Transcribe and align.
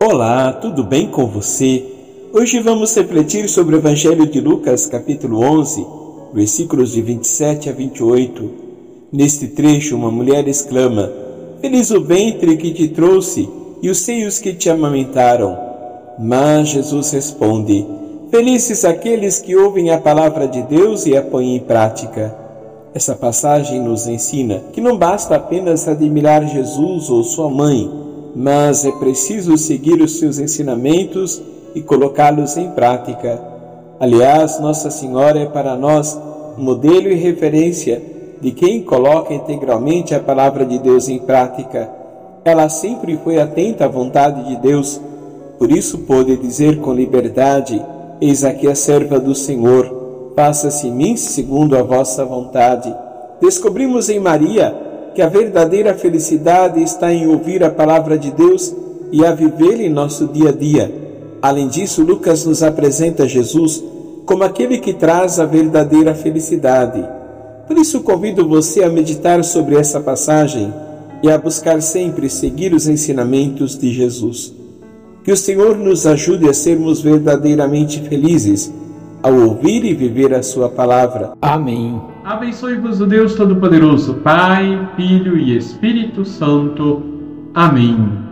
Olá, 0.00 0.52
tudo 0.52 0.84
bem 0.84 1.08
com 1.08 1.26
você? 1.26 1.84
Hoje 2.32 2.60
vamos 2.60 2.94
refletir 2.94 3.48
sobre 3.48 3.74
o 3.74 3.78
Evangelho 3.78 4.28
de 4.28 4.40
Lucas, 4.40 4.86
capítulo 4.86 5.40
11, 5.40 5.84
versículos 6.32 6.92
de 6.92 7.02
27 7.02 7.68
a 7.68 7.72
28. 7.72 8.50
Neste 9.12 9.48
trecho, 9.48 9.96
uma 9.96 10.08
mulher 10.08 10.46
exclama: 10.46 11.10
Feliz 11.60 11.90
o 11.90 12.00
ventre 12.00 12.56
que 12.56 12.72
te 12.72 12.86
trouxe 12.86 13.48
e 13.82 13.90
os 13.90 13.98
seios 13.98 14.38
que 14.38 14.54
te 14.54 14.70
amamentaram. 14.70 15.58
Mas 16.16 16.68
Jesus 16.68 17.10
responde: 17.10 17.84
Felizes 18.30 18.84
aqueles 18.84 19.40
que 19.40 19.56
ouvem 19.56 19.90
a 19.90 19.98
palavra 19.98 20.46
de 20.46 20.62
Deus 20.62 21.06
e 21.06 21.16
a 21.16 21.22
põem 21.22 21.56
em 21.56 21.60
prática. 21.60 22.36
Essa 22.94 23.16
passagem 23.16 23.82
nos 23.82 24.06
ensina 24.06 24.62
que 24.72 24.80
não 24.80 24.96
basta 24.96 25.34
apenas 25.34 25.88
admirar 25.88 26.46
Jesus 26.46 27.10
ou 27.10 27.24
sua 27.24 27.50
mãe 27.50 28.07
mas 28.38 28.84
é 28.84 28.92
preciso 28.92 29.58
seguir 29.58 30.00
os 30.00 30.20
seus 30.20 30.38
ensinamentos 30.38 31.42
e 31.74 31.82
colocá-los 31.82 32.56
em 32.56 32.70
prática. 32.70 33.42
Aliás, 33.98 34.60
Nossa 34.60 34.92
Senhora 34.92 35.40
é 35.40 35.46
para 35.46 35.74
nós 35.74 36.16
modelo 36.56 37.08
e 37.08 37.16
referência 37.16 38.00
de 38.40 38.52
quem 38.52 38.80
coloca 38.80 39.34
integralmente 39.34 40.14
a 40.14 40.20
palavra 40.20 40.64
de 40.64 40.78
Deus 40.78 41.08
em 41.08 41.18
prática. 41.18 41.90
Ela 42.44 42.68
sempre 42.68 43.18
foi 43.24 43.40
atenta 43.40 43.86
à 43.86 43.88
vontade 43.88 44.46
de 44.46 44.54
Deus, 44.62 45.00
por 45.58 45.72
isso 45.72 45.98
pôde 45.98 46.36
dizer 46.36 46.78
com 46.78 46.94
liberdade: 46.94 47.84
Eis 48.20 48.44
aqui 48.44 48.68
a 48.68 48.74
serva 48.76 49.18
do 49.18 49.34
Senhor, 49.34 50.32
faça-se 50.36 50.86
em 50.86 50.92
mim 50.92 51.16
segundo 51.16 51.76
a 51.76 51.82
vossa 51.82 52.24
vontade. 52.24 52.94
Descobrimos 53.40 54.08
em 54.08 54.20
Maria 54.20 54.87
que 55.14 55.22
a 55.22 55.28
verdadeira 55.28 55.94
felicidade 55.94 56.82
está 56.82 57.12
em 57.12 57.26
ouvir 57.26 57.64
a 57.64 57.70
palavra 57.70 58.18
de 58.18 58.30
Deus 58.30 58.74
e 59.10 59.24
a 59.24 59.32
vivê-la 59.32 59.82
em 59.82 59.90
nosso 59.90 60.26
dia 60.26 60.50
a 60.50 60.52
dia. 60.52 60.92
Além 61.40 61.68
disso, 61.68 62.02
Lucas 62.02 62.44
nos 62.44 62.62
apresenta 62.62 63.26
Jesus 63.26 63.82
como 64.26 64.44
aquele 64.44 64.78
que 64.78 64.92
traz 64.92 65.40
a 65.40 65.46
verdadeira 65.46 66.14
felicidade. 66.14 67.04
Por 67.66 67.78
isso, 67.78 68.00
convido 68.00 68.46
você 68.46 68.82
a 68.82 68.90
meditar 68.90 69.42
sobre 69.44 69.76
essa 69.76 70.00
passagem 70.00 70.72
e 71.22 71.30
a 71.30 71.38
buscar 71.38 71.80
sempre 71.82 72.28
seguir 72.28 72.74
os 72.74 72.88
ensinamentos 72.88 73.78
de 73.78 73.92
Jesus. 73.92 74.52
Que 75.24 75.32
o 75.32 75.36
Senhor 75.36 75.76
nos 75.76 76.06
ajude 76.06 76.48
a 76.48 76.54
sermos 76.54 77.00
verdadeiramente 77.00 78.00
felizes 78.00 78.72
ao 79.22 79.34
ouvir 79.34 79.84
e 79.84 79.94
viver 79.94 80.34
a 80.34 80.42
Sua 80.42 80.68
palavra. 80.68 81.32
Amém. 81.40 82.00
Abençoe-vos 82.24 83.00
o 83.00 83.06
Deus 83.06 83.34
Todo-Poderoso, 83.34 84.14
Pai, 84.16 84.88
Filho 84.96 85.36
e 85.38 85.56
Espírito 85.56 86.24
Santo. 86.24 87.02
Amém. 87.54 88.27